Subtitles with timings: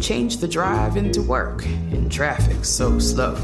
[0.00, 3.34] Change the drive into work in traffic so slow.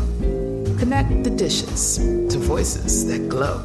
[0.79, 3.59] Connect the dishes to voices that glow.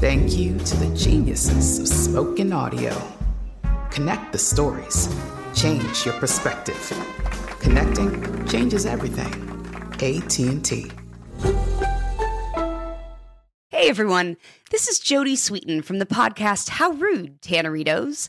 [0.00, 2.96] Thank you to the geniuses of spoken audio.
[3.90, 5.08] Connect the stories.
[5.54, 6.92] Change your perspective.
[7.60, 9.32] Connecting changes everything.
[9.94, 10.92] AT&T.
[13.70, 14.36] Hey everyone,
[14.70, 18.28] this is Jodie Sweetin from the podcast How Rude, Tanneritos.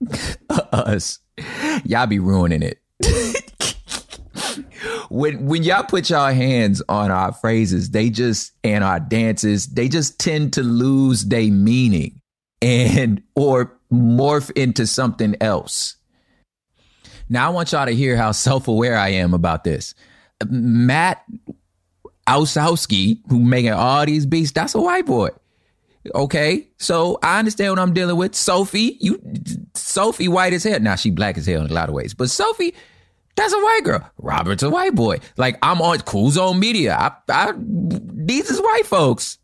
[0.50, 1.18] us,
[1.84, 2.80] y'all be ruining it.
[5.10, 9.88] when when y'all put y'all hands on our phrases, they just and our dances, they
[9.88, 12.20] just tend to lose their meaning
[12.62, 15.96] and or morph into something else.
[17.28, 19.94] Now I want y'all to hear how self-aware I am about this.
[20.48, 21.24] Matt
[22.26, 25.30] Osowski, who making all these beats, that's a white boy.
[26.14, 28.34] Okay, so I understand what I'm dealing with.
[28.34, 29.20] Sophie, you,
[29.74, 30.80] Sophie, white as hell.
[30.80, 32.74] Now she black as hell in a lot of ways, but Sophie,
[33.36, 34.10] that's a white girl.
[34.18, 35.20] Robert's a white boy.
[35.36, 36.96] Like I'm on Cool Zone Media.
[36.96, 39.38] I, I, these is white folks.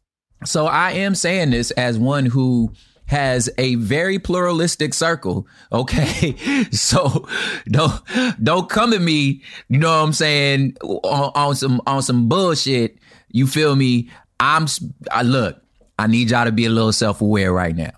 [0.44, 2.72] So I am saying this as one who
[3.06, 5.46] has a very pluralistic circle.
[5.72, 6.36] Okay.
[6.70, 7.26] So
[7.66, 8.00] don't,
[8.42, 9.42] don't come at me.
[9.68, 10.76] You know what I'm saying?
[10.82, 12.98] On, on some, on some bullshit.
[13.30, 14.10] You feel me?
[14.40, 14.66] I'm,
[15.10, 15.60] I look,
[15.98, 17.92] I need y'all to be a little self aware right now.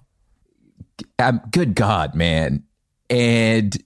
[1.18, 2.64] I'm, good God, man.
[3.10, 3.76] And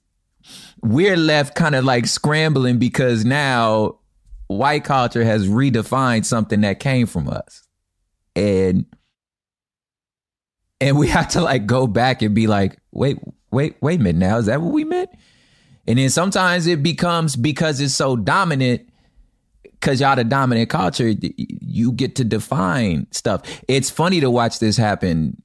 [0.83, 3.99] we're left kind of like scrambling because now
[4.49, 7.67] white culture has redefined something that came from us.
[8.35, 8.87] And
[10.81, 13.19] and we have to like go back and be like, wait,
[13.51, 15.11] wait, wait a minute now, is that what we meant?
[15.87, 18.89] And then sometimes it becomes because it's so dominant,
[19.63, 23.43] because y'all the dominant culture, you get to define stuff.
[23.69, 25.43] It's funny to watch this happen,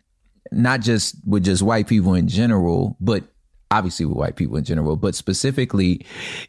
[0.51, 3.23] not just with just white people in general, but
[3.72, 6.06] obviously with white people in general, but specifically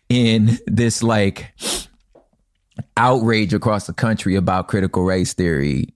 [0.08, 1.52] in this like
[2.96, 5.94] outrage across the country about critical race theory.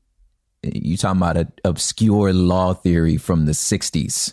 [0.62, 4.32] You talking about an obscure law theory from the 60s.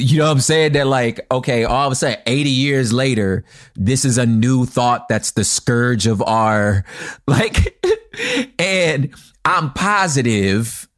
[0.00, 0.72] You know what I'm saying?
[0.72, 3.44] That like, okay, all of a sudden, 80 years later,
[3.74, 6.84] this is a new thought that's the scourge of our
[7.26, 7.84] like,
[8.58, 9.12] and
[9.44, 10.88] I'm positive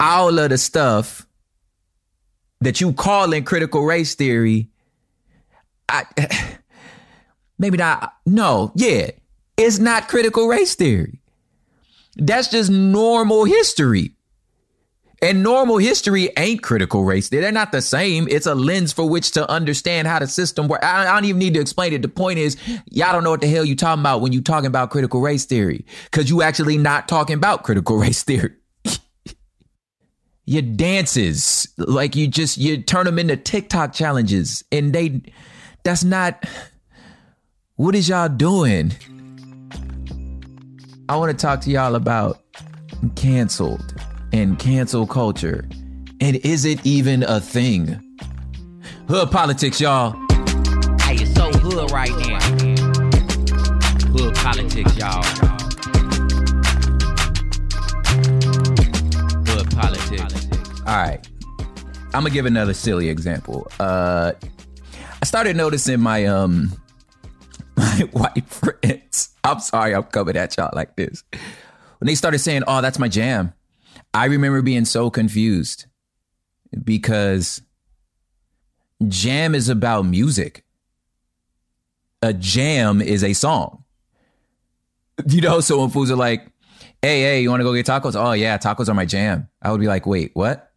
[0.00, 1.26] all of the stuff
[2.60, 4.70] that you call in critical race theory,
[5.88, 6.04] I
[7.58, 8.14] maybe not.
[8.26, 9.10] No, yeah,
[9.56, 11.20] it's not critical race theory.
[12.16, 14.16] That's just normal history.
[15.22, 17.28] And normal history ain't critical race.
[17.28, 18.26] They're not the same.
[18.30, 20.84] It's a lens for which to understand how the system works.
[20.84, 22.00] I, don't even need to explain it.
[22.00, 22.56] The point is,
[22.90, 25.44] y'all don't know what the hell you talking about when you talking about critical race
[25.44, 28.54] theory, because you actually not talking about critical race theory
[30.46, 35.22] your dances like you just you turn them into TikTok challenges and they
[35.84, 36.44] that's not
[37.76, 38.92] what is y'all doing?
[41.08, 42.42] I want to talk to y'all about
[43.14, 43.94] canceled
[44.32, 45.68] and cancel culture?
[46.20, 48.00] And is it even a thing?
[49.08, 50.12] Hood politics, y'all.
[51.00, 52.40] Hey, it's so hood right now.
[54.12, 55.22] Hood politics, y'all.
[59.46, 60.80] Hood politics.
[60.86, 61.26] All right.
[62.12, 63.70] I'm gonna give another silly example.
[63.78, 64.32] Uh
[65.22, 66.72] I started noticing my um
[67.76, 69.30] my white friends.
[69.44, 71.24] I'm sorry, I'm coming at y'all like this.
[71.98, 73.52] When they started saying, "Oh, that's my jam,"
[74.14, 75.86] I remember being so confused
[76.84, 77.62] because
[79.08, 80.64] jam is about music.
[82.22, 83.84] A jam is a song.
[85.26, 86.50] You know, so when fools are like,
[87.02, 89.48] "Hey, hey, you want to go get tacos?" Oh yeah, tacos are my jam.
[89.60, 90.72] I would be like, "Wait, what?"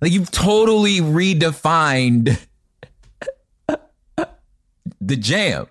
[0.00, 2.38] Like you've totally redefined
[5.02, 5.66] the jam.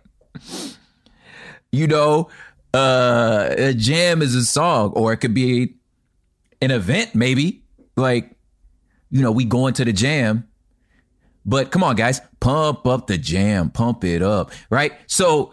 [1.72, 2.30] You know,
[2.72, 5.76] uh, a jam is a song, or it could be
[6.62, 7.64] an event, maybe.
[7.96, 8.32] Like,
[9.10, 10.48] you know, we going to the jam.
[11.46, 14.94] But come on, guys, pump up the jam, pump it up, right?
[15.08, 15.52] So,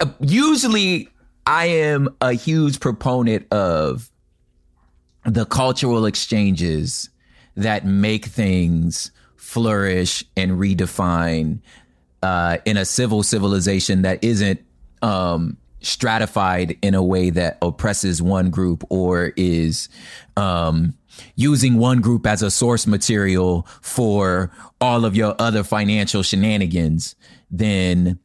[0.00, 1.08] uh, usually,
[1.46, 4.10] I am a huge proponent of
[5.24, 7.08] the cultural exchanges
[7.56, 11.60] that make things flourish and redefine
[12.22, 14.60] uh, in a civil civilization that isn't
[15.02, 19.88] um, stratified in a way that oppresses one group or is
[20.36, 20.94] um,
[21.34, 24.50] using one group as a source material for
[24.80, 27.14] all of your other financial shenanigans,
[27.50, 28.18] then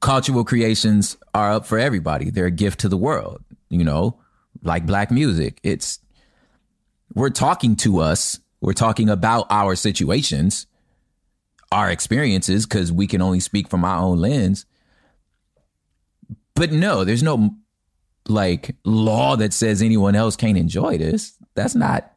[0.00, 2.30] cultural creations are up for everybody.
[2.30, 4.20] They're a gift to the world, you know,
[4.62, 5.58] like black music.
[5.62, 5.98] It's,
[7.14, 8.38] we're talking to us.
[8.60, 10.66] We're talking about our situations,
[11.72, 14.66] our experiences, because we can only speak from our own lens.
[16.54, 17.56] But no, there's no
[18.28, 21.34] like law that says anyone else can't enjoy this.
[21.54, 22.12] That's not,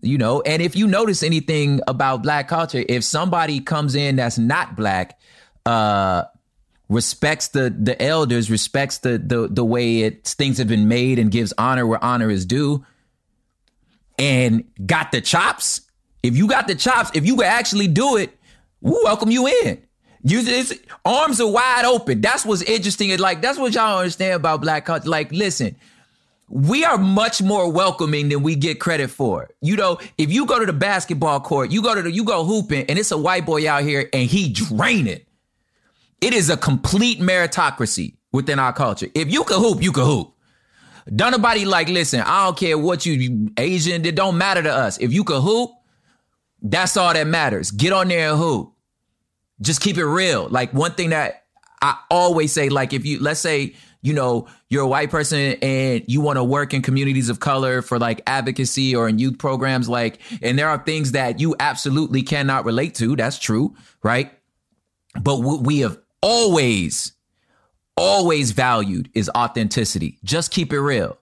[0.00, 0.40] you know.
[0.42, 5.18] And if you notice anything about black culture, if somebody comes in that's not black,
[5.66, 6.24] uh,
[6.88, 11.30] respects the the elders, respects the the the way it things have been made, and
[11.30, 12.84] gives honor where honor is due,
[14.18, 15.80] and got the chops.
[16.22, 18.36] If you got the chops, if you could actually do it,
[18.80, 19.82] we welcome you in.
[20.30, 22.20] You it's, arms are wide open.
[22.20, 23.16] That's what's interesting.
[23.18, 25.08] Like that's what y'all understand about black culture.
[25.08, 25.76] Like, listen,
[26.48, 29.48] we are much more welcoming than we get credit for.
[29.60, 32.44] You know, if you go to the basketball court, you go to the you go
[32.44, 35.26] hooping, and it's a white boy out here and he drain it.
[36.20, 39.06] It is a complete meritocracy within our culture.
[39.14, 40.34] If you can hoop, you can hoop.
[41.14, 44.72] Don't nobody like, listen, I don't care what you, you Asian, it don't matter to
[44.72, 44.98] us.
[44.98, 45.70] If you can hoop,
[46.60, 47.70] that's all that matters.
[47.70, 48.74] Get on there and hoop.
[49.60, 50.48] Just keep it real.
[50.48, 51.44] Like one thing that
[51.82, 56.04] I always say, like if you let's say, you know, you're a white person and
[56.06, 59.88] you want to work in communities of color for like advocacy or in youth programs,
[59.88, 63.16] like, and there are things that you absolutely cannot relate to.
[63.16, 64.32] That's true, right?
[65.20, 67.12] But what we have always,
[67.96, 70.18] always valued is authenticity.
[70.22, 71.18] Just keep it real.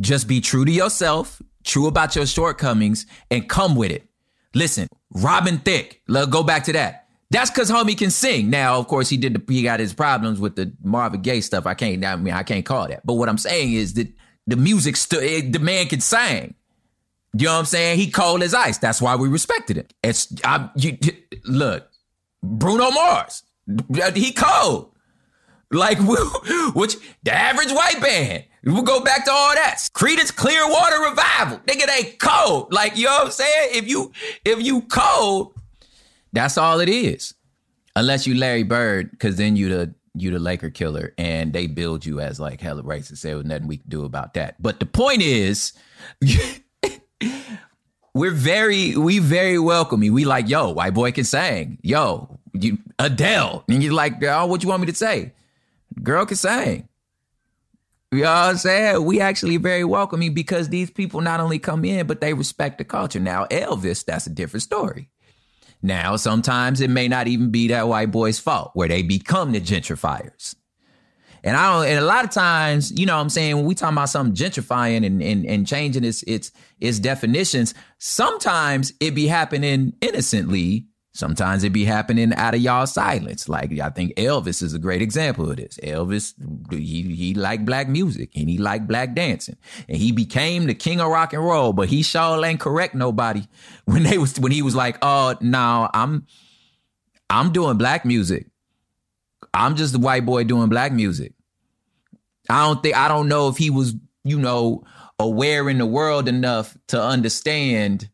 [0.00, 4.06] Just be true to yourself, true about your shortcomings, and come with it.
[4.54, 7.08] Listen, Robin Thicke, let's go back to that.
[7.30, 8.50] That's because homie can sing.
[8.50, 9.34] Now, of course, he did.
[9.34, 11.64] The, he got his problems with the Marvin Gaye stuff.
[11.66, 12.04] I can't.
[12.04, 13.06] I mean, I can't call that.
[13.06, 14.08] But what I'm saying is that
[14.46, 16.54] the music, st- the man can sing.
[17.32, 17.98] You know what I'm saying?
[17.98, 18.78] He cold as ice.
[18.78, 19.86] That's why we respected him.
[20.02, 20.98] It's I, you,
[21.44, 21.88] look,
[22.42, 23.44] Bruno Mars.
[24.14, 24.92] He cold.
[25.70, 25.98] Like
[26.74, 28.44] which the average white band.
[28.64, 29.76] We'll go back to all that.
[29.94, 31.58] Creedence Clearwater Revival.
[31.58, 32.72] Nigga, they cold.
[32.72, 33.70] Like, you know what I'm saying?
[33.74, 34.12] If you
[34.44, 35.54] if you cold,
[36.32, 37.34] that's all it is.
[37.96, 42.04] Unless you Larry Bird, because then you the you the Laker killer and they build
[42.04, 43.22] you as like hella racist.
[43.22, 44.60] There was nothing we can do about that.
[44.60, 45.72] But the point is,
[48.14, 50.12] we're very we very welcoming.
[50.12, 51.78] We like, yo, white boy can sing.
[51.82, 53.64] Yo, you Adele.
[53.68, 55.32] And you're like, oh, what you want me to say?
[56.02, 56.88] Girl can sing.
[58.12, 59.04] You know what I'm saying?
[59.04, 62.84] We actually very welcoming because these people not only come in, but they respect the
[62.84, 63.20] culture.
[63.20, 65.08] Now, Elvis, that's a different story.
[65.82, 69.60] Now, sometimes it may not even be that white boy's fault where they become the
[69.60, 70.54] gentrifiers.
[71.42, 73.74] And I don't, and a lot of times, you know what I'm saying, when we
[73.74, 79.26] talk about something gentrifying and, and, and changing its, its, its definitions, sometimes it be
[79.26, 80.86] happening innocently.
[81.12, 83.48] Sometimes it be happening out of y'all silence.
[83.48, 85.76] Like I think Elvis is a great example of this.
[85.82, 86.34] Elvis,
[86.70, 89.56] he he liked black music and he liked black dancing,
[89.88, 91.72] and he became the king of rock and roll.
[91.72, 93.42] But he sure ain't correct nobody
[93.86, 96.26] when they was when he was like, "Oh no, I'm
[97.28, 98.46] I'm doing black music.
[99.52, 101.32] I'm just the white boy doing black music."
[102.48, 104.84] I don't think I don't know if he was you know,
[105.18, 108.09] aware in the world enough to understand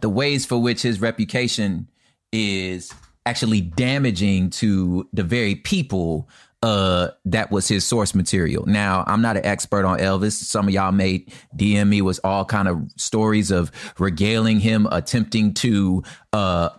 [0.00, 1.88] the ways for which his reputation
[2.32, 2.92] is
[3.26, 6.28] actually damaging to the very people
[6.62, 8.66] uh that was his source material.
[8.66, 10.32] Now, I'm not an expert on Elvis.
[10.32, 11.24] Some of y'all may
[11.56, 16.02] DM me with all kind of stories of regaling him attempting to
[16.32, 16.70] uh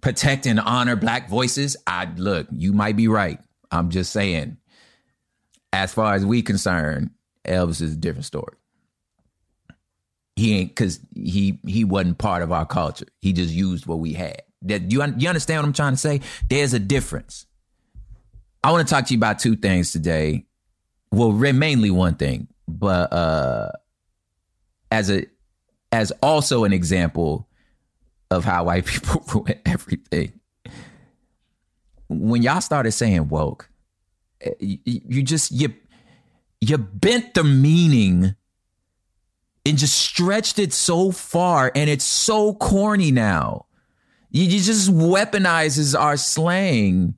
[0.00, 1.76] protect and honor black voices.
[1.86, 3.40] I look, you might be right.
[3.70, 4.58] I'm just saying.
[5.72, 7.10] As far as we concerned,
[7.44, 8.56] Elvis is a different story.
[10.36, 13.06] He ain't cause he he wasn't part of our culture.
[13.20, 14.42] He just used what we had.
[14.62, 16.20] That you you understand what I'm trying to say?
[16.48, 17.46] There's a difference.
[18.64, 20.46] I want to talk to you about two things today.
[21.12, 23.70] Well, mainly one thing, but uh
[24.90, 25.26] as a
[25.92, 27.48] as also an example
[28.30, 30.40] of how white people ruin everything.
[32.08, 33.68] When y'all started saying woke,
[34.40, 35.74] eh, you, you just you
[36.60, 38.34] you bent the meaning
[39.66, 43.66] and just stretched it so far and it's so corny now.
[44.30, 47.14] You, you just weaponizes our slang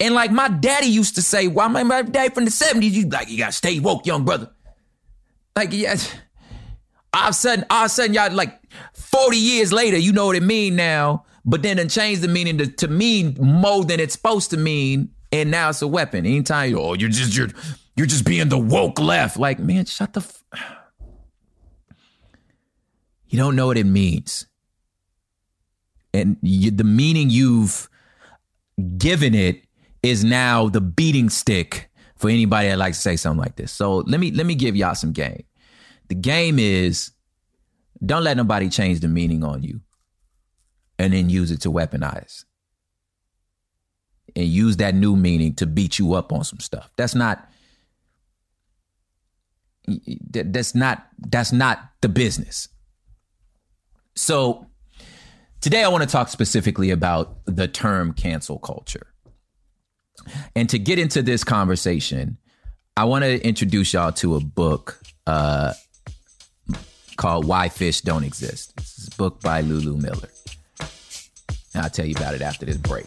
[0.00, 3.08] and like my daddy used to say, well, my, my daddy from the 70s, you
[3.08, 4.50] like, you gotta stay woke, young brother.
[5.56, 5.96] Like, yeah.
[7.14, 8.60] All of a sudden, all of a sudden, y'all like
[8.94, 12.58] 40 years later, you know what it mean now, but then it changed the meaning
[12.58, 16.26] to, to mean more than it's supposed to mean, and now it's a weapon.
[16.26, 17.50] Anytime, oh, you're just you're
[17.94, 19.36] you're just being the woke left.
[19.36, 20.22] Like, man, shut the.
[20.22, 20.42] F-
[23.34, 24.46] you don't know what it means,
[26.12, 27.90] and you, the meaning you've
[28.96, 29.64] given it
[30.04, 33.72] is now the beating stick for anybody that likes to say something like this.
[33.72, 35.42] So let me let me give y'all some game.
[36.06, 37.10] The game is
[38.06, 39.80] don't let nobody change the meaning on you
[41.00, 42.44] and then use it to weaponize.
[44.36, 46.88] And use that new meaning to beat you up on some stuff.
[46.96, 47.48] That's not
[49.88, 52.68] that's not that's not the business.
[54.16, 54.66] So
[55.60, 59.08] today I want to talk specifically about the term cancel culture.
[60.54, 62.38] And to get into this conversation,
[62.96, 65.74] I want to introduce y'all to a book uh,
[67.16, 68.76] called Why Fish Don't Exist.
[68.76, 70.28] This is a book by Lulu Miller.
[71.74, 73.06] And I'll tell you about it after this break.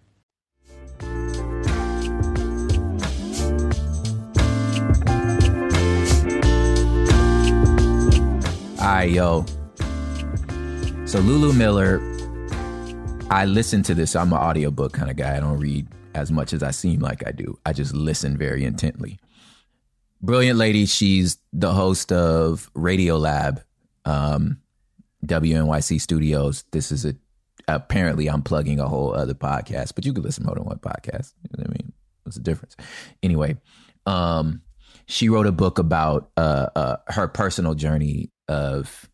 [8.81, 9.45] All right, yo.
[11.05, 11.99] So Lulu Miller,
[13.29, 14.15] I listen to this.
[14.15, 15.37] I'm an audiobook kind of guy.
[15.37, 17.59] I don't read as much as I seem like I do.
[17.63, 19.19] I just listen very intently.
[20.23, 20.87] Brilliant lady.
[20.87, 23.63] She's the host of Radiolab,
[24.05, 24.57] um,
[25.27, 26.63] WNYC Studios.
[26.71, 27.13] This is a
[27.67, 31.33] apparently I'm plugging a whole other podcast, but you could listen more than one podcast.
[31.43, 32.75] You know I mean, what's the difference?
[33.21, 33.57] Anyway,
[34.07, 34.63] um,
[35.05, 39.09] she wrote a book about uh, uh, her personal journey of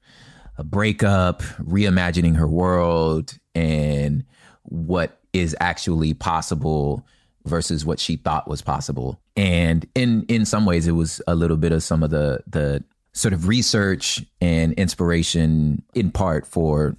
[0.57, 4.25] a breakup, reimagining her world, and
[4.63, 7.05] what is actually possible
[7.45, 9.21] versus what she thought was possible.
[9.35, 12.83] And in in some ways, it was a little bit of some of the the
[13.13, 16.97] sort of research and inspiration in part for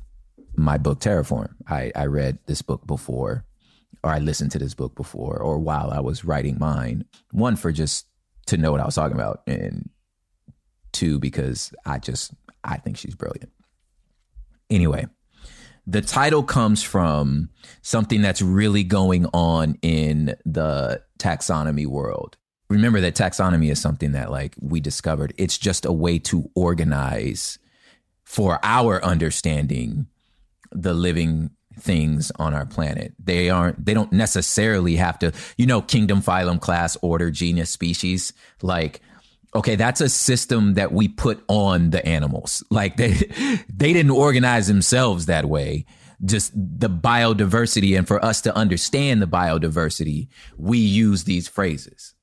[0.57, 1.55] my book Terraform.
[1.69, 3.45] I, I read this book before,
[4.03, 7.05] or I listened to this book before, or while I was writing mine.
[7.31, 8.07] One for just
[8.47, 9.89] to know what I was talking about, and
[10.93, 12.33] two because I just
[12.65, 13.51] I think she's brilliant.
[14.71, 15.07] Anyway,
[15.87, 17.49] the title comes from
[17.81, 22.37] something that's really going on in the taxonomy world.
[22.69, 25.33] Remember that taxonomy is something that like we discovered.
[25.39, 27.59] It's just a way to organize
[28.25, 30.07] for our understanding
[30.71, 33.15] the living things on our planet.
[33.19, 38.35] They aren't they don't necessarily have to, you know, kingdom, phylum, class, order, genus, species.
[38.61, 39.01] Like
[39.55, 42.65] okay, that's a system that we put on the animals.
[42.71, 43.13] Like they
[43.73, 45.87] they didn't organize themselves that way.
[46.25, 52.15] Just the biodiversity and for us to understand the biodiversity, we use these phrases.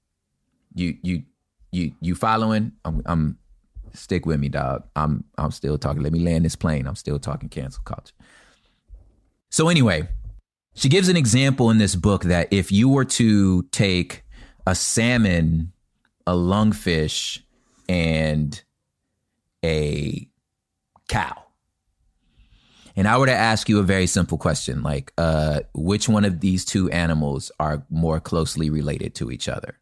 [0.74, 1.24] You you
[1.72, 2.74] you you following?
[2.84, 3.38] I'm, I'm
[3.94, 4.84] stick with me, dog.
[4.96, 6.03] I'm I'm still talking.
[6.03, 6.88] Let me land this plane.
[6.88, 8.13] I'm still talking cancel culture.
[9.50, 10.10] So anyway,
[10.75, 14.23] she gives an example in this book that if you were to take
[14.67, 15.71] a salmon
[16.28, 17.40] a lungfish
[17.88, 18.64] and
[19.64, 20.28] a
[21.08, 21.44] cow.
[22.96, 26.40] And I were to ask you a very simple question, like uh, which one of
[26.40, 29.78] these two animals are more closely related to each other?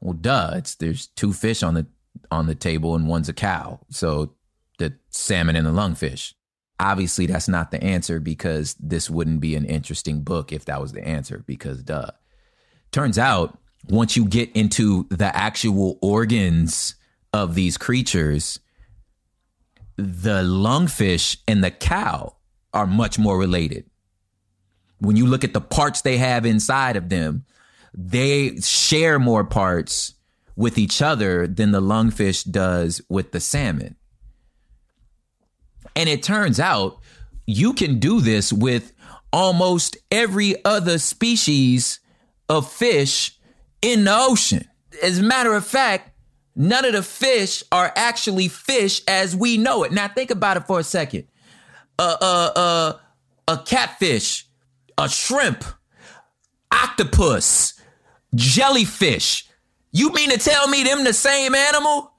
[0.00, 1.86] Well, duh, there's two fish on the
[2.30, 3.80] on the table and one's a cow.
[3.90, 4.34] So
[4.78, 6.32] the salmon and the lungfish.
[6.80, 10.92] Obviously, that's not the answer because this wouldn't be an interesting book if that was
[10.92, 12.10] the answer, because duh.
[12.92, 16.94] Turns out once you get into the actual organs
[17.32, 18.58] of these creatures,
[19.96, 22.36] the lungfish and the cow
[22.72, 23.84] are much more related.
[24.98, 27.44] When you look at the parts they have inside of them,
[27.92, 30.14] they share more parts
[30.56, 33.96] with each other than the lungfish does with the salmon.
[35.94, 36.98] And it turns out
[37.46, 38.92] you can do this with
[39.32, 42.00] almost every other species
[42.48, 43.33] of fish
[43.84, 44.66] in the ocean.
[45.02, 46.10] As a matter of fact,
[46.56, 49.92] none of the fish are actually fish as we know it.
[49.92, 51.26] Now think about it for a second.
[51.98, 52.92] Uh, uh, uh,
[53.46, 54.46] a catfish,
[54.96, 55.64] a shrimp,
[56.72, 57.78] octopus,
[58.34, 59.46] jellyfish.
[59.92, 62.12] You mean to tell me them the same animal?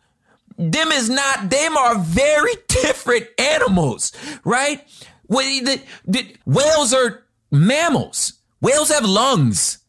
[0.58, 4.88] Them is not, them are very different animals, right?
[5.28, 8.34] the, the, whales are mammals.
[8.62, 9.80] Whales have lungs.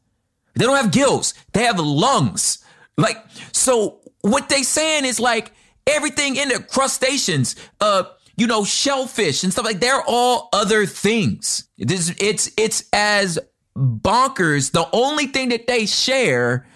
[0.56, 1.34] They don't have gills.
[1.52, 2.64] They have lungs.
[2.96, 3.18] Like,
[3.52, 5.52] so what they saying is like
[5.86, 8.04] everything in the crustaceans, uh,
[8.36, 11.68] you know, shellfish and stuff like they're all other things.
[11.78, 13.38] This it's it's as
[13.76, 14.72] bonkers.
[14.72, 16.66] The only thing that they share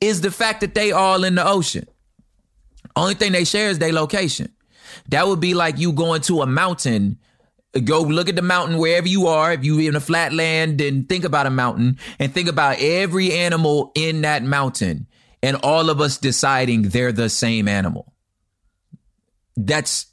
[0.00, 1.86] is the fact that they all in the ocean.
[2.96, 4.52] Only thing they share is their location.
[5.08, 7.18] That would be like you going to a mountain
[7.84, 9.52] Go look at the mountain wherever you are.
[9.52, 13.32] If you're in a flat land, then think about a mountain and think about every
[13.32, 15.06] animal in that mountain
[15.40, 18.12] and all of us deciding they're the same animal.
[19.56, 20.06] That's,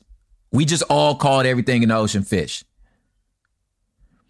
[0.52, 2.64] we just all called everything in the ocean fish.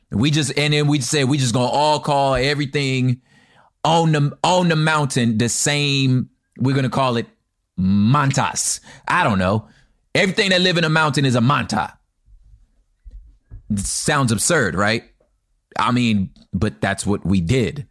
[0.10, 3.22] We just, and then we say we just gonna all call everything
[3.84, 6.30] on the, on the mountain the same.
[6.58, 7.28] We're gonna call it
[7.76, 8.80] mantas.
[9.06, 9.68] I don't know.
[10.16, 11.97] Everything that live in a mountain is a manta
[13.75, 15.03] sounds absurd, right?
[15.77, 17.88] I mean, but that's what we did,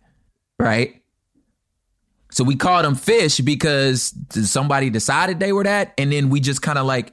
[0.59, 1.03] right?
[2.31, 5.95] So we called them fish because somebody decided they were that.
[5.97, 7.13] And then we just kind of like,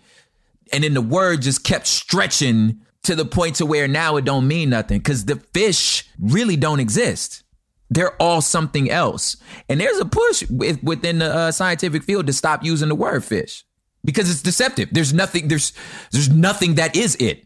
[0.71, 4.47] and then the word just kept stretching to the point to where now it don't
[4.47, 7.43] mean nothing because the fish really don't exist.
[7.89, 9.37] They're all something else.
[9.69, 13.65] And there's a push within the uh, scientific field to stop using the word fish
[14.03, 14.89] because it's deceptive.
[14.91, 15.73] There's nothing, there's,
[16.11, 17.45] there's nothing that is it.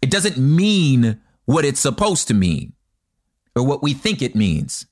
[0.00, 2.74] It doesn't mean what it's supposed to mean
[3.56, 4.86] or what we think it means.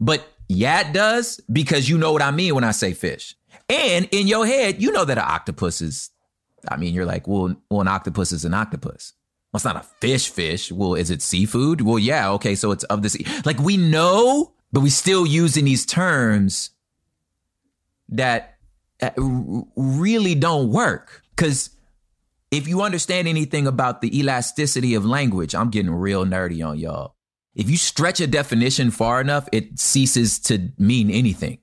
[0.00, 3.34] But yeah, it does because you know what I mean when I say fish.
[3.68, 6.10] And in your head, you know that an octopus is,
[6.68, 9.12] I mean, you're like, well, well, an octopus is an octopus.
[9.52, 10.70] Well, it's not a fish fish.
[10.72, 11.80] Well, is it seafood?
[11.80, 13.26] Well, yeah, okay, so it's of the sea.
[13.44, 16.70] Like we know, but we still using these terms
[18.08, 18.58] that
[19.76, 21.22] really don't work.
[21.30, 21.70] Because
[22.50, 27.14] if you understand anything about the elasticity of language, I'm getting real nerdy on y'all.
[27.54, 31.58] If you stretch a definition far enough, it ceases to mean anything,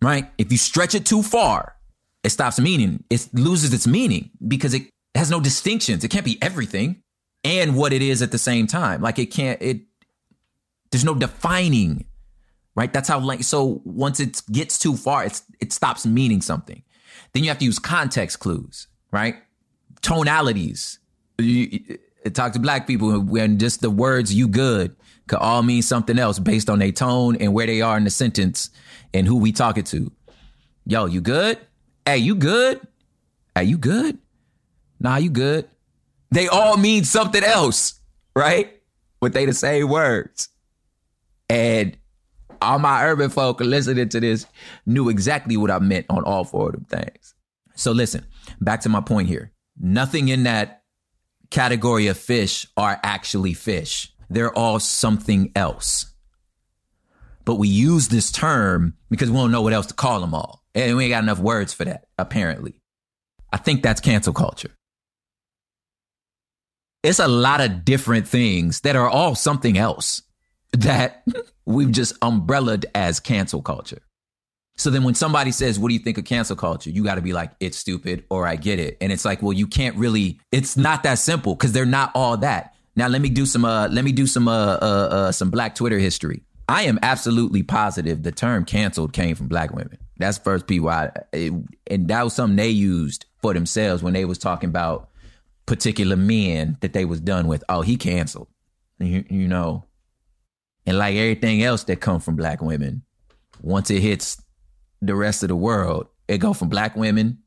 [0.00, 0.30] right?
[0.38, 1.76] If you stretch it too far,
[2.22, 3.04] it stops meaning.
[3.10, 6.04] It loses its meaning because it has no distinctions.
[6.04, 7.02] It can't be everything
[7.42, 9.02] and what it is at the same time.
[9.02, 9.82] Like it can't, it,
[10.90, 12.06] there's no defining,
[12.74, 12.92] right?
[12.92, 16.82] That's how, like, so once it gets too far, it's, it stops meaning something.
[17.32, 19.36] Then you have to use context clues, right?
[20.02, 20.98] Tonalities.
[21.38, 21.98] You,
[22.32, 24.94] talk to black people when just the words you good
[25.26, 28.10] could all mean something else based on their tone and where they are in the
[28.10, 28.70] sentence
[29.14, 30.12] and who we talking to.
[30.86, 31.58] Yo, you good?
[32.04, 32.80] Hey, you good?
[33.54, 34.18] Hey, you good?
[34.98, 35.68] Nah, you good?
[36.30, 38.00] They all mean something else,
[38.36, 38.80] right?
[39.20, 40.48] But they the same words.
[41.48, 41.96] And
[42.62, 44.46] all my urban folk listening to this
[44.86, 47.34] knew exactly what I meant on all four of them things.
[47.74, 48.26] So listen,
[48.60, 49.52] back to my point here.
[49.80, 50.82] Nothing in that
[51.50, 54.12] category of fish are actually fish.
[54.28, 56.12] They're all something else.
[57.44, 60.62] But we use this term because we don't know what else to call them all.
[60.74, 62.80] And we ain't got enough words for that, apparently.
[63.52, 64.70] I think that's cancel culture.
[67.02, 70.22] It's a lot of different things that are all something else
[70.72, 71.24] that
[71.64, 74.02] we've just umbrellaed as cancel culture.
[74.80, 76.88] So then when somebody says, What do you think of cancel culture?
[76.88, 78.96] You got to be like, It's stupid or I get it.
[79.02, 82.38] And it's like, Well, you can't really, it's not that simple because they're not all
[82.38, 82.74] that.
[82.96, 85.74] Now let me do some, uh, let me do some, uh, uh, uh, some black
[85.74, 86.42] Twitter history.
[86.66, 89.98] I am absolutely positive the term canceled came from black women.
[90.16, 91.52] That's first I, it,
[91.86, 95.10] and that was something they used for themselves when they was talking about
[95.66, 97.62] particular men that they was done with.
[97.68, 98.48] Oh, he canceled.
[98.98, 99.84] You, you know,
[100.86, 103.02] and like everything else that come from black women,
[103.62, 104.39] once it hits
[105.02, 106.08] the rest of the world.
[106.28, 107.38] It go from black women.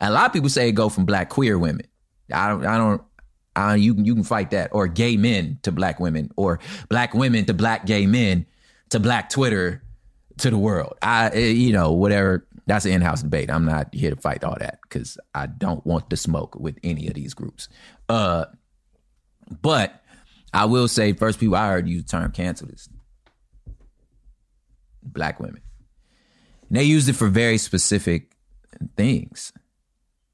[0.00, 1.86] A lot of people say it go from black queer women.
[2.32, 2.64] I don't.
[2.64, 3.02] I don't.
[3.56, 7.14] I, you can you can fight that or gay men to black women or black
[7.14, 8.46] women to black gay men
[8.90, 9.82] to black Twitter
[10.38, 10.96] to the world.
[11.02, 12.46] I eh, you know whatever.
[12.66, 13.50] That's an in-house debate.
[13.50, 17.08] I'm not here to fight all that because I don't want to smoke with any
[17.08, 17.68] of these groups.
[18.08, 18.44] Uh,
[19.60, 20.04] but
[20.54, 22.88] I will say, first people I heard use the term cancel is
[25.02, 25.62] black women.
[26.70, 28.32] And they used it for very specific
[28.96, 29.52] things.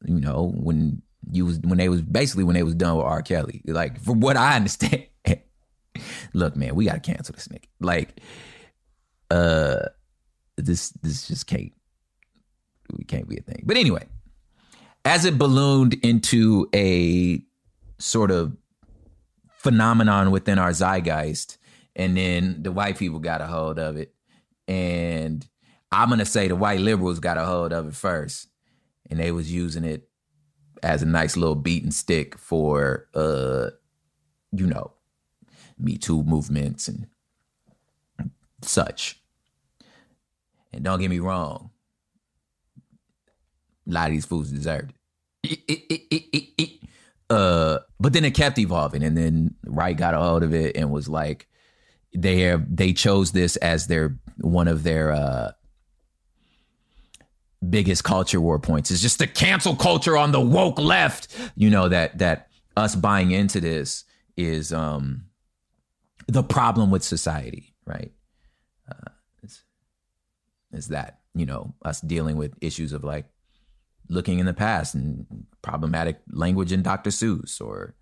[0.05, 3.22] You know, when you was when they was basically when they was done with R.
[3.22, 3.62] Kelly.
[3.66, 5.07] Like, from what I understand,
[6.35, 7.64] look, man, we gotta cancel this nigga.
[7.81, 8.20] Like,
[9.31, 9.87] uh,
[10.57, 11.72] this this just can't
[12.92, 13.62] we can't be a thing.
[13.64, 14.07] But anyway,
[15.05, 17.42] as it ballooned into a
[17.99, 18.57] sort of
[19.59, 21.57] phenomenon within our zeitgeist,
[21.96, 24.14] and then the white people got a hold of it,
[24.68, 25.46] and
[25.92, 28.49] I'm gonna say the white liberals got a hold of it first,
[29.11, 30.09] and they was using it
[30.83, 33.70] as a nice little beating stick for uh,
[34.53, 34.92] you know,
[35.79, 37.07] Me Too movements and
[38.62, 39.20] such.
[40.72, 41.70] And don't get me wrong,
[43.88, 44.92] a lot of these fools deserved
[45.42, 46.70] it.
[47.31, 50.90] uh, but then it kept evolving, and then right got a hold of it and
[50.90, 51.49] was like,
[52.14, 55.53] they have, they chose this as their one of their uh
[57.70, 61.29] biggest culture war points is just the cancel culture on the woke left.
[61.57, 64.05] You know that that us buying into this
[64.37, 65.26] is um
[66.29, 68.12] the problem with society, right?
[68.90, 69.11] Uh,
[69.42, 69.62] it's,
[70.72, 73.26] it's that you know us dealing with issues of like
[74.09, 75.26] looking in the past and
[75.62, 77.11] problematic language in Dr.
[77.11, 77.94] Seuss or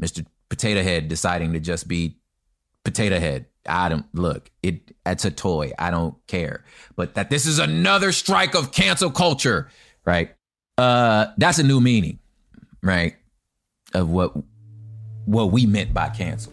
[0.00, 0.24] Mr.
[0.48, 2.18] Potato Head deciding to just be
[2.84, 5.72] Potato Head I don't look, it that's a toy.
[5.78, 6.64] I don't care.
[6.96, 9.70] But that this is another strike of cancel culture,
[10.04, 10.34] right?
[10.76, 12.18] Uh that's a new meaning,
[12.82, 13.16] right?
[13.94, 14.34] Of what
[15.24, 16.52] what we meant by cancel.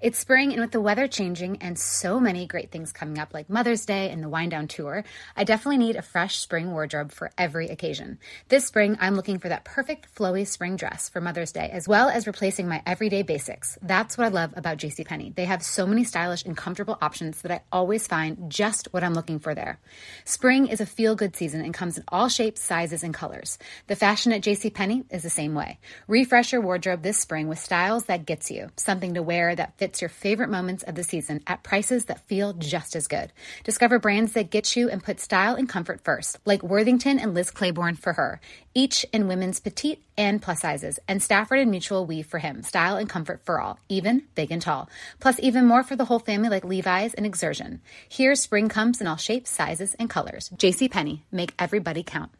[0.00, 3.50] It's spring, and with the weather changing and so many great things coming up, like
[3.50, 5.04] Mother's Day and the Wind Down Tour,
[5.36, 8.18] I definitely need a fresh spring wardrobe for every occasion.
[8.48, 12.08] This spring, I'm looking for that perfect flowy spring dress for Mother's Day, as well
[12.08, 13.78] as replacing my everyday basics.
[13.82, 15.34] That's what I love about JCPenney.
[15.34, 19.14] They have so many stylish and comfortable options that I always find just what I'm
[19.14, 19.78] looking for there.
[20.24, 23.58] Spring is a feel good season and comes in all shapes, sizes, and colors.
[23.86, 25.78] The fashion at JCPenney is the same way.
[26.06, 30.00] Refresh your wardrobe this spring with styles that gets you, something to wear that fits
[30.00, 33.32] your favorite moments of the season at prices that feel just as good.
[33.64, 37.50] Discover brands that get you and put style and comfort first, like Worthington and Liz
[37.50, 38.40] Claiborne for her,
[38.74, 42.96] each in women's petite and plus sizes, and Stafford and Mutual Weave for him, style
[42.96, 44.88] and comfort for all, even big and tall.
[45.20, 47.80] Plus even more for the whole family like Levi's and Xersion.
[48.08, 50.50] Here spring comes in all shapes, sizes, and colors.
[50.56, 52.30] JCPenney, make everybody count.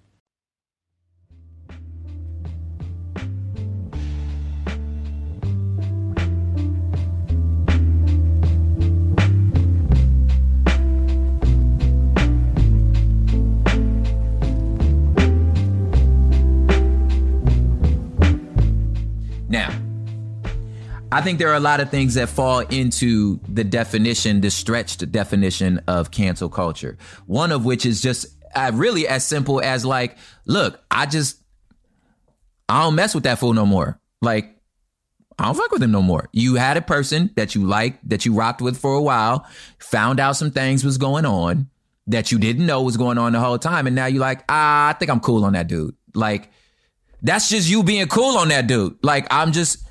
[21.12, 25.10] I think there are a lot of things that fall into the definition, the stretched
[25.10, 26.98] definition of cancel culture.
[27.26, 31.42] One of which is just uh, really as simple as like, look, I just,
[32.68, 34.00] I don't mess with that fool no more.
[34.22, 34.56] Like,
[35.38, 36.28] I don't fuck with him no more.
[36.32, 39.46] You had a person that you liked, that you rocked with for a while,
[39.78, 41.70] found out some things was going on
[42.06, 43.86] that you didn't know was going on the whole time.
[43.86, 45.96] And now you're like, ah, I think I'm cool on that dude.
[46.14, 46.50] Like,
[47.22, 48.96] that's just you being cool on that dude.
[49.02, 49.86] Like I'm just,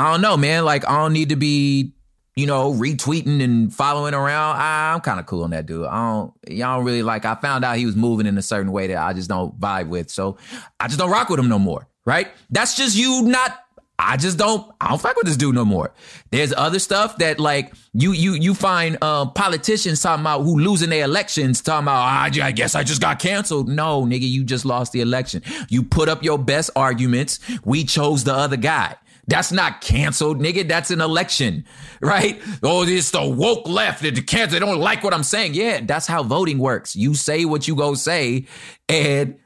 [0.00, 0.64] I don't know, man.
[0.64, 1.92] Like I don't need to be,
[2.34, 4.56] you know, retweeting and following around.
[4.56, 5.84] I, I'm kind of cool on that dude.
[5.84, 7.26] I don't, y'all don't really like.
[7.26, 9.88] I found out he was moving in a certain way that I just don't vibe
[9.88, 10.38] with, so
[10.78, 11.86] I just don't rock with him no more.
[12.06, 12.28] Right?
[12.48, 13.58] That's just you not.
[13.98, 14.72] I just don't.
[14.80, 15.92] I don't fuck with this dude no more.
[16.30, 20.88] There's other stuff that like you you you find uh, politicians talking about who losing
[20.88, 21.98] their elections talking about.
[21.98, 23.68] Ah, I guess I just got canceled.
[23.68, 25.42] No, nigga, you just lost the election.
[25.68, 27.38] You put up your best arguments.
[27.66, 28.96] We chose the other guy.
[29.30, 30.66] That's not canceled, nigga.
[30.66, 31.64] That's an election,
[32.00, 32.42] right?
[32.64, 34.02] Oh, it's the woke left.
[34.02, 34.54] The cancer.
[34.54, 35.54] They don't like what I'm saying.
[35.54, 36.96] Yeah, that's how voting works.
[36.96, 38.46] You say what you go say,
[38.88, 39.38] and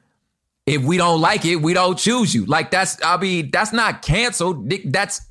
[0.65, 2.45] if we don't like it, we don't choose you.
[2.45, 4.71] Like that's, I mean, that's not canceled.
[4.85, 5.21] That's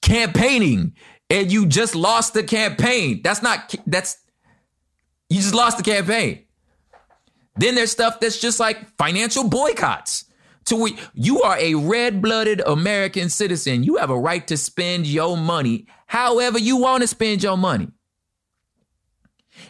[0.00, 0.94] campaigning.
[1.28, 3.22] And you just lost the campaign.
[3.24, 4.16] That's not, that's,
[5.28, 6.44] you just lost the campaign.
[7.56, 10.26] Then there's stuff that's just like financial boycotts.
[10.66, 13.84] To we, you are a red-blooded American citizen.
[13.84, 17.88] You have a right to spend your money however you want to spend your money.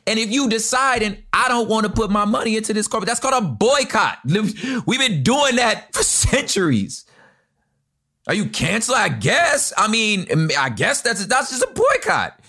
[0.07, 3.09] And if you decide and I don't want to put my money into this corporate,
[3.09, 4.19] that's called a boycott.
[4.25, 7.05] We've been doing that for centuries.
[8.27, 8.99] Are you canceling?
[8.99, 9.73] I guess.
[9.77, 10.27] I mean,
[10.59, 12.41] I guess that's that's just a boycott.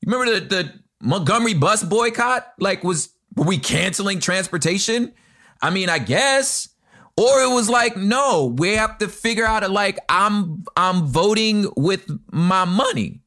[0.00, 2.52] You remember the, the Montgomery bus boycott?
[2.58, 5.12] Like, was were we canceling transportation?
[5.60, 6.70] I mean, I guess.
[7.16, 11.66] Or it was like, no, we have to figure out a like I'm I'm voting
[11.76, 13.22] with my money.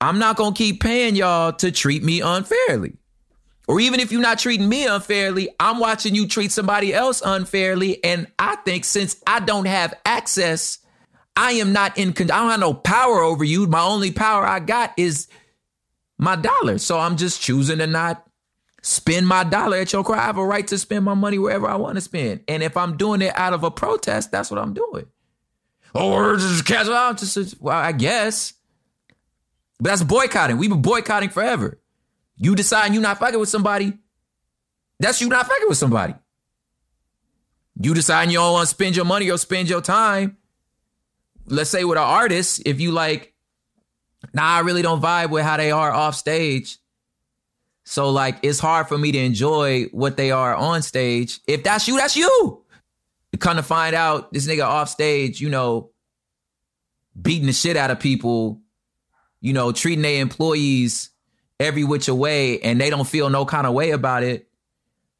[0.00, 2.96] I'm not to keep paying y'all to treat me unfairly.
[3.68, 8.02] Or even if you're not treating me unfairly, I'm watching you treat somebody else unfairly.
[8.04, 10.78] And I think since I don't have access,
[11.36, 13.66] I am not in, I don't have no power over you.
[13.66, 15.26] My only power I got is
[16.18, 16.78] my dollar.
[16.78, 18.25] So I'm just choosing to not
[18.86, 20.20] spend my dollar at your crowd.
[20.20, 22.42] I have a right to spend my money wherever I want to spend.
[22.46, 25.06] And if I'm doing it out of a protest, that's what I'm doing.
[25.92, 27.18] Oh, or just cancel out.
[27.18, 28.52] Just well, I guess.
[29.78, 30.56] But that's boycotting.
[30.56, 31.80] We've been boycotting forever.
[32.36, 33.92] You decide you're not fucking with somebody.
[35.00, 36.14] That's you not fucking with somebody.
[37.80, 40.36] You decide you don't want to spend your money or spend your time.
[41.46, 43.34] Let's say with an artist, if you like,
[44.32, 46.78] nah, I really don't vibe with how they are off stage.
[47.88, 51.38] So like it's hard for me to enjoy what they are on stage.
[51.46, 52.62] If that's you, that's you.
[53.32, 55.90] You kind of find out this nigga off stage, you know,
[57.20, 58.60] beating the shit out of people,
[59.40, 61.10] you know, treating their employees
[61.60, 64.48] every which way, and they don't feel no kind of way about it.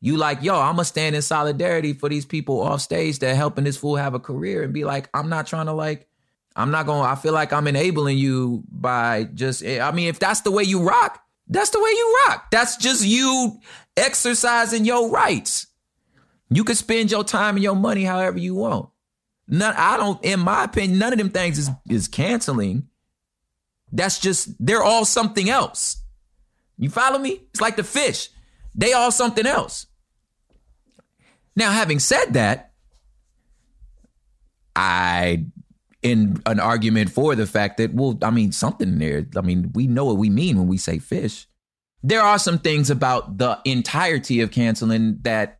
[0.00, 3.76] You like, yo, I'ma stand in solidarity for these people off stage that helping this
[3.76, 6.08] fool have a career and be like, I'm not trying to like,
[6.56, 10.40] I'm not gonna, I feel like I'm enabling you by just, I mean, if that's
[10.40, 12.50] the way you rock, that's the way you rock.
[12.50, 13.60] That's just you
[13.96, 15.66] exercising your rights.
[16.50, 18.88] You can spend your time and your money however you want.
[19.48, 22.88] None, I don't, in my opinion, none of them things is, is canceling.
[23.92, 26.02] That's just, they're all something else.
[26.78, 27.42] You follow me?
[27.50, 28.28] It's like the fish.
[28.74, 29.86] They all something else.
[31.54, 32.72] Now, having said that,
[34.74, 35.46] I
[36.06, 39.26] in an argument for the fact that, well, I mean, something there.
[39.36, 41.48] I mean, we know what we mean when we say fish.
[42.04, 45.58] There are some things about the entirety of canceling that,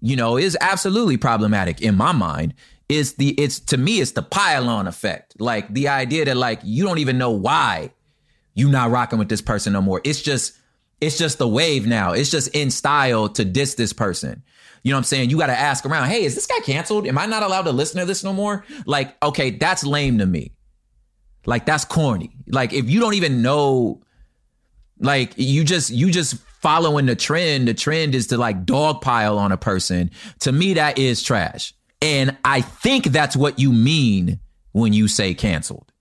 [0.00, 2.54] you know, is absolutely problematic in my mind.
[2.88, 5.34] Is the it's to me, it's the pile-on effect.
[5.40, 7.90] Like the idea that like you don't even know why
[8.54, 10.00] you not rocking with this person no more.
[10.04, 10.56] It's just
[11.00, 12.12] it's just the wave now.
[12.12, 14.44] It's just in style to diss this person.
[14.82, 15.30] You know what I'm saying?
[15.30, 17.06] You got to ask around, hey, is this guy canceled?
[17.06, 18.64] Am I not allowed to listen to this no more?
[18.84, 20.52] Like, okay, that's lame to me.
[21.46, 22.30] Like, that's corny.
[22.48, 24.02] Like, if you don't even know,
[24.98, 29.50] like, you just, you just following the trend, the trend is to like dogpile on
[29.50, 30.10] a person.
[30.40, 31.74] To me, that is trash.
[32.00, 34.38] And I think that's what you mean
[34.72, 35.92] when you say canceled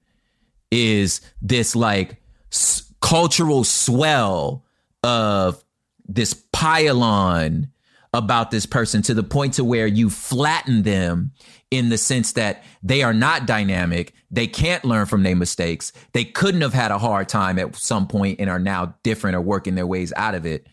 [0.72, 4.63] is this like s- cultural swell
[5.04, 5.63] of
[6.08, 7.71] this pile-on
[8.13, 11.32] about this person to the point to where you flatten them
[11.69, 14.13] in the sense that they are not dynamic.
[14.30, 15.93] They can't learn from their mistakes.
[16.12, 19.41] They couldn't have had a hard time at some point and are now different or
[19.41, 20.67] working their ways out of it.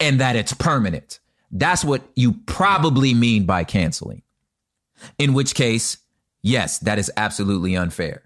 [0.00, 1.20] And that it's permanent.
[1.50, 4.22] That's what you probably mean by canceling.
[5.18, 5.98] In which case,
[6.40, 8.22] yes, that is absolutely unfair.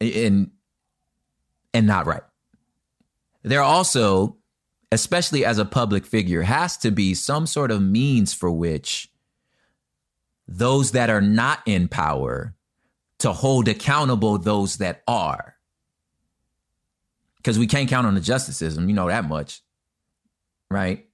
[0.00, 0.50] And
[1.72, 2.22] and not right.
[3.42, 4.36] There also
[4.94, 9.10] especially as a public figure, has to be some sort of means for which
[10.46, 12.54] those that are not in power
[13.18, 15.56] to hold accountable those that are.
[17.38, 19.62] Because we can't count on the justice system, you know that much,
[20.70, 21.08] right?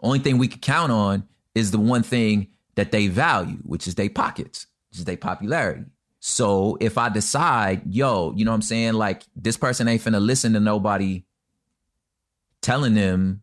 [0.00, 3.94] Only thing we could count on is the one thing that they value, which is
[3.94, 5.84] their pockets, which is their popularity.
[6.18, 8.94] So if I decide, yo, you know what I'm saying?
[8.94, 11.24] Like this person ain't finna listen to nobody
[12.62, 13.42] telling them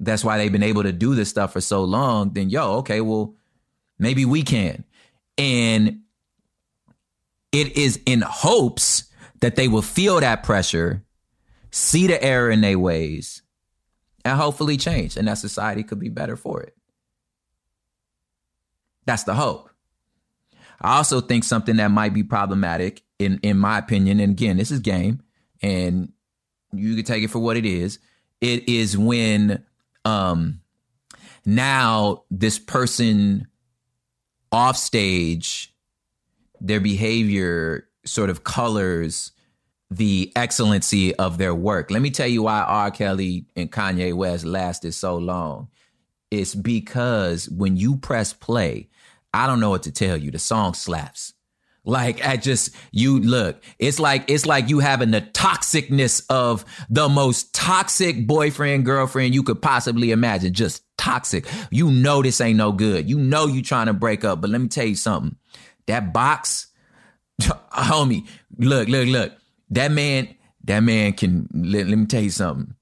[0.00, 3.00] that's why they've been able to do this stuff for so long, then yo, okay,
[3.00, 3.34] well,
[3.98, 4.84] maybe we can.
[5.36, 6.00] And
[7.52, 9.04] it is in hopes
[9.40, 11.04] that they will feel that pressure,
[11.70, 13.42] see the error in their ways,
[14.24, 15.16] and hopefully change.
[15.16, 16.76] And that society could be better for it.
[19.04, 19.70] That's the hope.
[20.80, 24.70] I also think something that might be problematic, in, in my opinion, and again, this
[24.70, 25.22] is game,
[25.60, 26.12] and
[26.72, 27.98] you can take it for what it is,
[28.40, 29.64] it is when
[30.04, 30.60] um
[31.44, 33.46] now this person
[34.52, 35.74] off stage
[36.60, 39.32] their behavior sort of colors
[39.90, 41.90] the excellency of their work.
[41.90, 42.90] Let me tell you why R.
[42.90, 45.68] Kelly and Kanye West lasted so long.
[46.30, 48.88] It's because when you press play,
[49.32, 50.30] I don't know what to tell you.
[50.30, 51.32] The song slaps.
[51.88, 57.08] Like I just you look, it's like it's like you having the toxicness of the
[57.08, 60.52] most toxic boyfriend girlfriend you could possibly imagine.
[60.52, 61.46] Just toxic.
[61.70, 63.08] You know this ain't no good.
[63.08, 65.36] You know you trying to break up, but let me tell you something.
[65.86, 66.66] That box,
[67.40, 69.32] homie, look, look, look.
[69.70, 70.28] That man,
[70.64, 72.74] that man can let, let me tell you something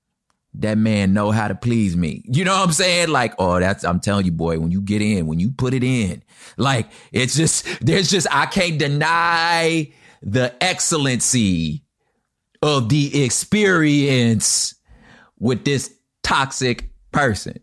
[0.59, 2.23] that man know how to please me.
[2.27, 3.09] You know what I'm saying?
[3.09, 5.85] Like, oh, that's, I'm telling you, boy, when you get in, when you put it
[5.85, 6.23] in,
[6.57, 9.93] like, it's just, there's just, I can't deny
[10.23, 11.85] the excellency
[12.63, 14.75] of the experience
[15.39, 17.61] with this toxic person.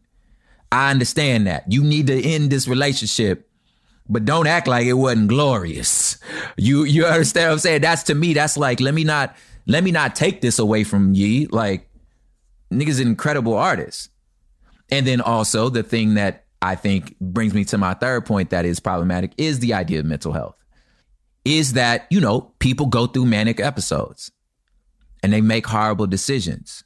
[0.72, 1.72] I understand that.
[1.72, 3.50] You need to end this relationship,
[4.08, 6.18] but don't act like it wasn't glorious.
[6.58, 7.82] You, you understand what I'm saying?
[7.82, 9.36] That's to me, that's like, let me not,
[9.66, 11.48] let me not take this away from ye.
[11.48, 11.90] Like,
[12.74, 14.10] niggas an incredible artist.
[14.90, 18.66] And then also the thing that I think brings me to my third point that
[18.66, 20.56] is problematic is the idea of mental health.
[21.46, 24.32] Is that, you know, people go through manic episodes
[25.22, 26.84] and they make horrible decisions.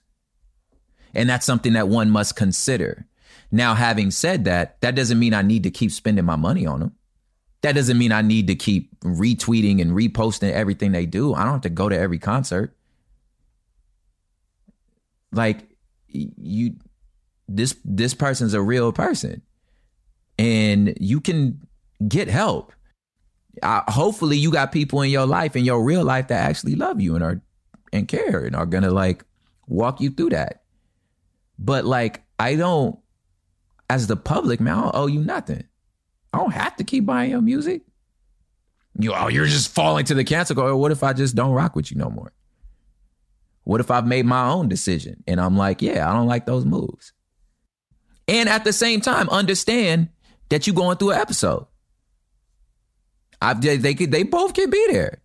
[1.14, 3.08] And that's something that one must consider.
[3.52, 6.80] Now, having said that, that doesn't mean I need to keep spending my money on
[6.80, 6.96] them.
[7.62, 11.34] That doesn't mean I need to keep retweeting and reposting everything they do.
[11.34, 12.76] I don't have to go to every concert.
[15.32, 15.67] Like
[16.08, 16.76] you
[17.48, 19.42] this this person's a real person.
[20.40, 21.68] And you can
[22.08, 22.74] get help.
[23.64, 27.02] Uh, hopefully you got people in your life in your real life that actually love
[27.02, 27.42] you and are
[27.92, 29.24] and care and are to like
[29.68, 30.62] walk you through that.
[31.58, 33.00] But like I don't
[33.90, 35.64] as the public, man, I don't owe you nothing.
[36.34, 37.84] I don't have to keep buying your music.
[39.00, 40.76] You, oh, you're just falling to the cancel go.
[40.76, 42.34] What if I just don't rock with you no more?
[43.68, 46.64] What if I've made my own decision and I'm like, yeah, I don't like those
[46.64, 47.12] moves.
[48.26, 50.08] And at the same time, understand
[50.48, 51.68] that you're going through an episode.
[53.42, 55.22] I've, they, they, they both can be there.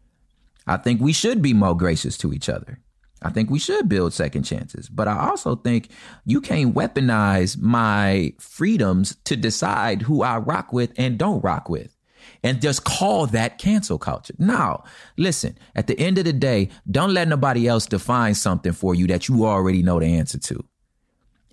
[0.67, 2.81] I think we should be more gracious to each other.
[3.23, 4.89] I think we should build second chances.
[4.89, 5.91] But I also think
[6.25, 11.97] you can't weaponize my freedoms to decide who I rock with and don't rock with
[12.43, 14.35] and just call that cancel culture.
[14.39, 14.85] Now,
[15.17, 19.07] listen, at the end of the day, don't let nobody else define something for you
[19.09, 20.65] that you already know the answer to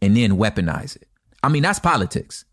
[0.01, 1.07] and then weaponize it.
[1.43, 2.45] I mean, that's politics.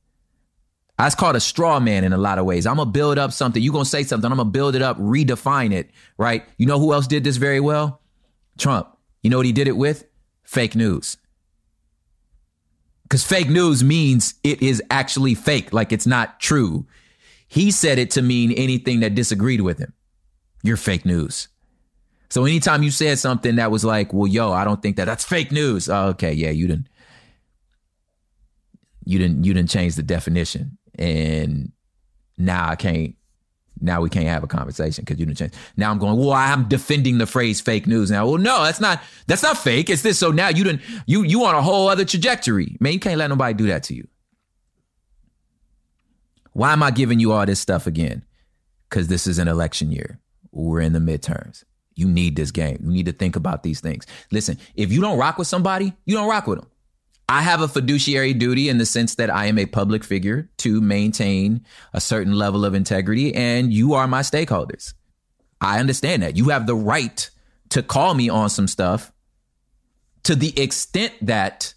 [0.99, 2.67] That's called a straw man in a lot of ways.
[2.67, 3.63] I'm gonna build up something.
[3.63, 4.31] You're gonna say something.
[4.31, 6.45] I'm gonna build it up, redefine it, right?
[6.57, 8.01] You know who else did this very well?
[8.59, 8.89] Trump.
[9.23, 10.07] You know what he did it with?
[10.43, 11.19] Fake news.
[13.03, 16.87] Because fake news means it is actually fake, like it's not true.
[17.49, 19.93] He said it to mean anything that disagreed with him.
[20.63, 21.49] You're fake news.
[22.29, 25.25] So anytime you said something that was like, well, yo, I don't think that that's
[25.25, 25.89] fake news.
[25.89, 26.89] Oh, okay, yeah, you didn't
[29.05, 30.77] you didn't you didn't change the definition.
[30.99, 31.73] And
[32.37, 33.15] now I can't
[33.81, 35.53] now we can't have a conversation because you didn't change.
[35.77, 38.27] Now I'm going, well, I'm defending the phrase fake news now.
[38.27, 39.89] Well, no, that's not that's not fake.
[39.89, 40.19] It's this.
[40.19, 42.77] So now you didn't you you on a whole other trajectory.
[42.81, 44.09] Man, you can't let nobody do that to you.
[46.57, 48.25] Why am I giving you all this stuff again?
[48.89, 50.21] Because this is an election year.
[50.53, 51.65] We're in the midterms.
[51.95, 52.79] You need this game.
[52.83, 54.07] You need to think about these things.
[54.31, 56.71] Listen, if you don't rock with somebody, you don't rock with them.
[57.29, 60.81] I have a fiduciary duty in the sense that I am a public figure to
[60.81, 64.95] maintain a certain level of integrity, and you are my stakeholders.
[65.61, 66.39] I understand that.
[66.39, 67.29] You have the right
[67.69, 69.13] to call me on some stuff
[70.23, 71.75] to the extent that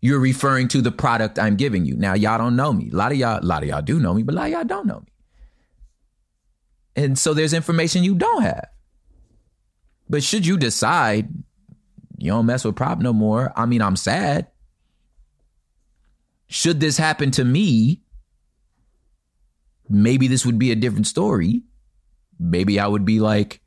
[0.00, 1.96] you're referring to the product I'm giving you.
[1.96, 2.90] Now, y'all don't know me.
[2.92, 4.52] A lot of y'all, a lot of y'all do know me, but a lot of
[4.52, 5.12] y'all don't know me.
[6.96, 8.68] And so there's information you don't have.
[10.08, 11.28] But should you decide
[12.16, 14.48] you don't mess with prop no more, I mean, I'm sad
[16.48, 18.00] should this happen to me,
[19.88, 21.62] maybe this would be a different story.
[22.40, 23.60] Maybe I would be like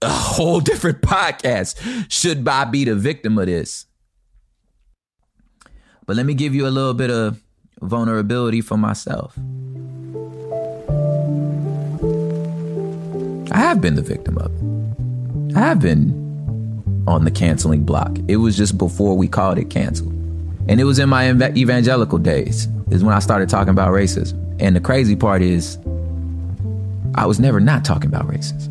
[0.00, 2.10] a whole different podcast.
[2.10, 3.86] Should I be the victim of this?
[6.12, 7.42] But let me give you a little bit of
[7.80, 9.34] vulnerability for myself.
[13.50, 15.56] I have been the victim of it.
[15.56, 16.12] I have been
[17.08, 18.14] on the canceling block.
[18.28, 20.06] It was just before we called it cancel.
[20.68, 24.36] And it was in my evangelical days, is when I started talking about racism.
[24.60, 25.78] And the crazy part is,
[27.14, 28.68] I was never not talking about racism.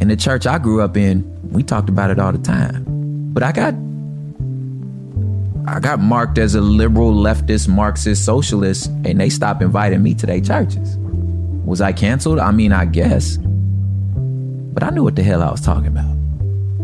[0.00, 2.84] In the church I grew up in, we talked about it all the time.
[3.32, 3.74] But I got
[5.68, 10.24] I got marked as a liberal, leftist, Marxist, socialist, and they stopped inviting me to
[10.24, 10.96] their churches.
[11.64, 12.38] Was I canceled?
[12.38, 13.36] I mean, I guess.
[13.36, 16.16] But I knew what the hell I was talking about.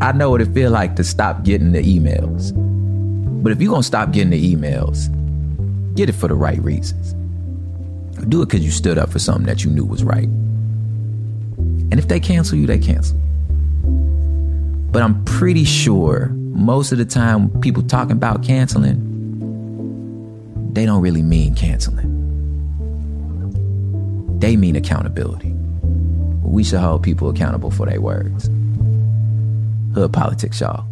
[0.00, 2.52] I know what it feel like to stop getting the emails.
[3.44, 5.06] But if you're gonna stop getting the emails,
[5.94, 7.12] get it for the right reasons.
[8.28, 10.28] Do it because you stood up for something that you knew was right.
[10.28, 13.16] And if they cancel you, they cancel
[14.90, 19.10] But I'm pretty sure most of the time people talking about canceling,
[20.72, 22.08] they don't really mean canceling.
[24.38, 25.52] They mean accountability.
[26.42, 28.50] We should hold people accountable for their words.
[29.94, 30.86] Hood politics, y'all.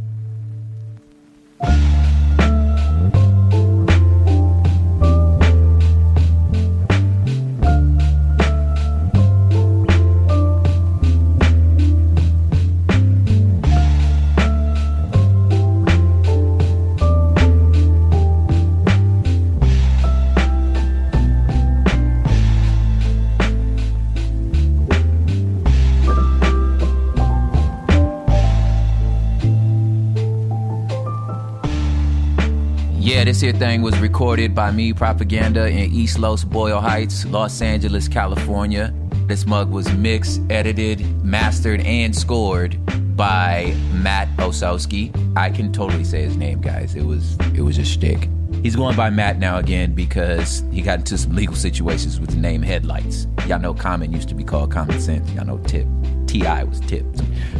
[33.21, 37.61] Yeah, this here thing was recorded by me, Propaganda, in East Los Boyle Heights, Los
[37.61, 38.95] Angeles, California.
[39.27, 42.79] This mug was mixed, edited, mastered, and scored
[43.18, 45.12] by Matt Osowski.
[45.37, 46.95] I can totally say his name, guys.
[46.95, 48.31] It was it was a shtick.
[48.62, 52.39] He's going by Matt now again because he got into some legal situations with the
[52.39, 53.27] name Headlights.
[53.47, 55.31] Y'all know Common used to be called Common Sense.
[55.33, 55.87] Y'all know Tip.
[56.27, 56.64] T.I.
[56.64, 57.05] was Tip.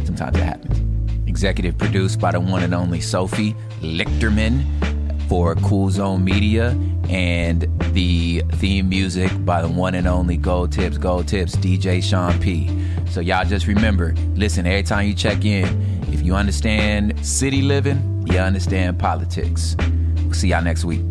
[0.05, 1.29] Sometimes it happens.
[1.29, 4.65] Executive produced by the one and only Sophie Lichterman
[5.31, 6.71] for Cool Zone Media,
[7.07, 12.37] and the theme music by the one and only Gold Tips, Gold Tips, DJ Sean
[12.41, 12.69] P.
[13.09, 18.27] So y'all just remember, listen, every time you check in, if you understand city living,
[18.29, 19.77] you understand politics.
[20.25, 21.10] We'll see y'all next week.